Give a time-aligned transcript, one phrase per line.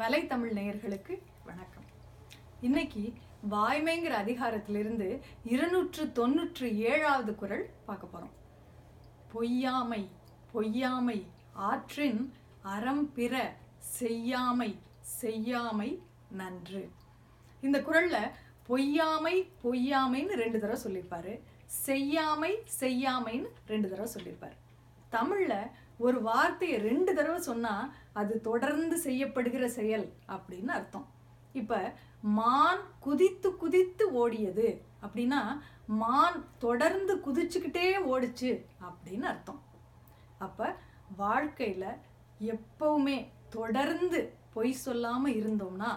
[0.00, 1.14] வலைத்தமிழ் நேயர்களுக்கு
[1.48, 1.86] வணக்கம்.
[2.66, 3.02] இன்னைக்கு
[3.54, 5.08] வாய்மைங்கிற அதிகாரத்திலிருந்து
[5.54, 8.32] இருநூற்று தொண்ணூற்று ஏழாவது குறள் பார்க்க போறோம்.
[9.32, 10.00] பொய்யாமை
[10.52, 11.18] பொய்யாமை
[11.68, 12.22] ஆற்றின்
[12.74, 13.34] அறம் பிற
[13.98, 14.70] செய்யாமை
[15.20, 15.90] செய்யாமை
[16.40, 16.82] நன்று.
[17.66, 18.18] இந்த குறள்ல
[18.70, 21.34] பொய்யாமை பொய்யாமைன்னு ரெண்டு தடவை சொல்லியிருப்பாரு
[21.86, 24.56] செய்யாமை செய்யாமைன்னு ரெண்டு தடவை சொல்லியிருப்பார்
[25.16, 25.54] தமிழ்ல
[26.04, 27.90] ஒரு வார்த்தையை ரெண்டு தடவை சொன்னால்
[28.20, 31.06] அது தொடர்ந்து செய்யப்படுகிற செயல் அப்படின்னு அர்த்தம்.
[31.60, 31.78] இப்போ
[32.38, 34.68] மான் குதித்து குதித்து ஓடியது
[35.04, 35.40] அப்படின்னா
[36.02, 38.50] மான் தொடர்ந்து குதிச்சுக்கிட்டே ஓடுச்சு
[38.88, 39.60] அப்படின்னு அர்த்தம்.
[40.46, 40.68] அப்போ
[41.22, 41.90] வாழ்க்கையில்
[42.54, 43.18] எப்பவுமே
[43.56, 44.20] தொடர்ந்து
[44.54, 45.90] பொய் சொல்லாமல் இருந்தோம்னா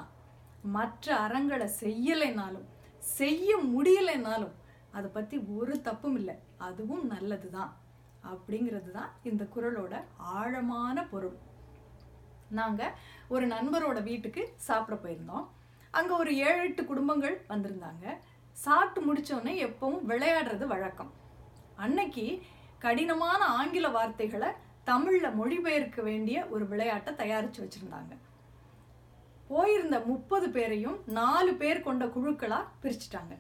[0.76, 2.68] மற்ற அறங்களை செய்யலைனாலும்
[3.18, 4.54] செய்ய முடியலைனாலும்
[4.98, 6.36] அதை பற்றி ஒரு தப்பும் இல்லை.
[6.68, 7.72] அதுவும் நல்லது தான்
[8.32, 9.94] அப்படிங்கிறது தான் இந்த குறளோட
[10.38, 11.38] ஆழமான பொருள்.
[12.60, 12.96] நாங்கள்
[13.34, 15.46] ஒரு நண்பரோட வீட்டுக்கு சாப்பிட போயிருந்தோம்.
[15.98, 18.06] அங்கே ஒரு ஏழு எட்டு குடும்பங்கள் வந்திருந்தாங்க.
[18.66, 21.12] சாப்பிட்டு முடித்தோடனே எப்பவும் விளையாடுறது வழக்கம்.
[21.86, 22.26] அன்னைக்கு
[22.86, 24.50] கடினமான ஆங்கில வார்த்தைகளை
[24.90, 28.14] தமிழில் மொழிபெயர்க்க வேண்டிய ஒரு விளையாட்டை தயாரித்து வச்சுருந்தாங்க.
[29.50, 33.34] போயிருந்த முப்பது பேரையும் நாலு பேர் கொண்ட குழுக்களாக பிரிச்சுட்டாங்க.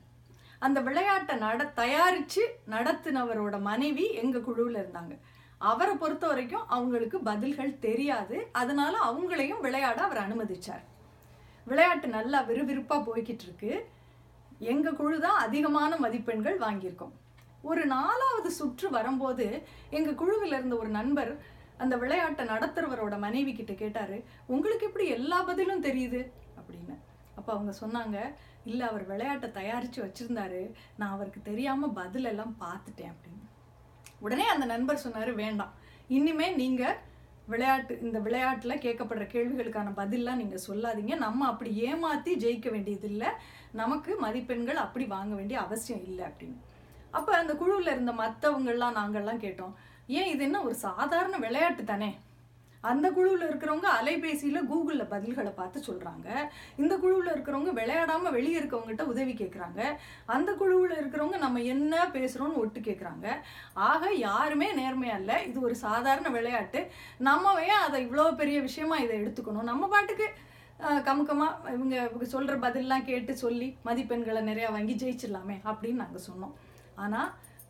[0.60, 5.20] அந்த விளையாட்டை நட தயாரித்து நடத்தினவரோட மனைவி எங்கள் குழுவில் இருந்தாங்க.
[5.58, 8.48] அவரை பொறுத்த வரைக்கும் அவங்களுக்கு பதில்கள் தெரியாது.
[8.52, 10.84] அதனால அவங்களையும் விளையாட அவர் அனுமதிச்சார்.
[11.66, 13.88] விளையாட்டு நல்லா விறுவிறுப்பாக போய்கிட்டு இருக்கு.
[14.60, 17.12] எங்கள் குழு தான் அதிகமான மதிப்பெண்கள் வாங்கியிருக்கோம்.
[17.62, 21.42] ஒரு நாலாவது சுற்று வரும்போது எங்கள் குழுவில் இருந்த ஒரு நண்பர்
[21.78, 26.32] அந்த விளையாட்டை நடத்துறவரோட மனைவி கிட்ட கேட்டார் உங்களுக்கு எப்படி எல்லா பதிலும் தெரியுது?
[26.60, 26.96] அப்படின்னு.
[27.38, 28.18] அப்போ அவங்க சொன்னாங்க
[28.72, 30.62] இல்லை அவர் விளையாட்டை தயாரித்து வச்சுருந்தாரு.
[31.00, 33.44] நான் அவருக்கு தெரியாமல் பதிலெல்லாம் பார்த்துட்டேன் அப்படின்னு.
[34.26, 35.74] உடனே அந்த நண்பர் சொன்னார் வேண்டாம்.
[36.18, 36.98] இனிமே நீங்கள்
[37.54, 41.16] விளையாட்டு இந்த விளையாட்டில் கேட்கப்படுற கேள்விகளுக்கான பதில்லாம் நீங்கள் சொல்லாதீங்க.
[41.26, 43.30] நம்ம அப்படி ஏமாற்றி ஜெயிக்க வேண்டியதில்லை.
[43.82, 46.58] நமக்கு மதிப்பெண்கள் அப்படி வாங்க வேண்டிய அவசியம் இல்லை அப்படின்னு.
[47.18, 49.76] அப்போ அந்த குழுவில் இருந்த மற்றவங்கள்லாம் நாங்கள்லாம் கேட்டோம்
[50.18, 52.10] ஏன் இது என்ன ஒரு சாதாரண விளையாட்டு தானே?
[52.86, 56.28] அந்த குழுவில் இருக்கிறவங்க அலைபேசியில் கூகுளில் பதில்களை பார்த்து சொல்கிறாங்க
[56.78, 59.82] இந்த குழுவில் இருக்கிறவங்க விளையாடாமல் வெளியே இருக்கவங்ககிட்ட உதவி கேட்குறாங்க
[60.30, 61.84] அந்த குழுவில் இருக்கிறவங்க நம்ம என்ன
[62.16, 63.28] பேசுகிறோன்னு ஒட்டு கேட்குறாங்க
[63.86, 65.38] ஆக யாருமே நேர்மையாக இல்லை.
[65.46, 66.82] இது ஒரு சாதாரண விளையாட்டு.
[67.22, 69.64] நம்ம ஏன் அதை இவ்வளோ பெரிய விஷயமா இதை எடுத்துக்கணும்?
[69.64, 70.28] நம்ம பாட்டுக்கு
[70.80, 76.56] அஹ், கமுக்கமா இவங்க இவங்க சொல்ற பதிலெலாம் கேட்டு சொல்லி மதிப்பெண்களை நிறைய வாங்கி ஜெயிச்சிடலாமே அப்படின்னு நாங்க சொன்னோம்.
[76.96, 77.22] ஆனா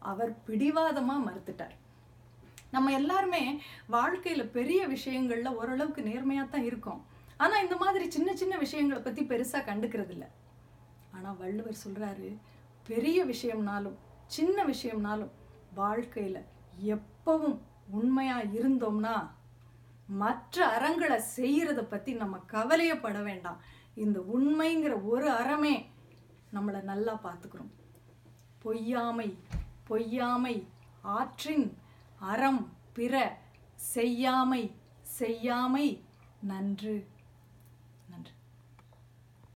[0.06, 1.76] அவர் பிடிவாதமா மறுத்துட்டார்.
[2.76, 3.44] நம்ம எல்லாருமே
[3.96, 7.02] வாழ்க்கையில் பெரிய விஷயங்களில் ஓரளவுக்கு நேர்மையாக தான் இருக்கோம்.
[7.44, 10.30] ஆனால் இந்த மாதிரி சின்ன சின்ன விஷயங்களை பற்றி பெருசாக கண்டுக்கிறது இல்லை
[11.16, 12.30] ஆனால் வள்ளுவர் சொல்கிறாரு
[12.90, 13.98] பெரிய விஷயம்னாலும்
[14.36, 15.34] சின்ன விஷயம்னாலும்
[15.80, 16.42] வாழ்க்கையில்
[16.96, 17.58] எப்பவும்
[18.00, 19.16] உண்மையாக இருந்தோம்னா
[20.22, 23.60] மற்ற அறங்களை செய்கிறத பற்றி நம்ம கவலையப்பட வேண்டாம்.
[24.04, 25.76] இந்த உண்மைங்கிற ஒரு அறமே
[26.56, 27.74] நம்மளை நல்லா பார்த்துக்கிறோம்
[28.64, 29.30] பொய்யாமை
[29.90, 30.56] பொய்யாமை
[31.16, 31.66] ஆற்றின்
[32.20, 33.40] அறம் பிற
[33.94, 34.64] செய்யாமை
[35.18, 36.04] செய்யாமை
[36.42, 37.15] நன்று.